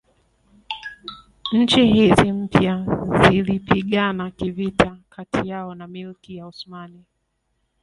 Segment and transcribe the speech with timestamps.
[1.51, 2.85] Nchi hizi mpya
[3.21, 7.05] zilipigana kivita kati yao na Milki ya Osmani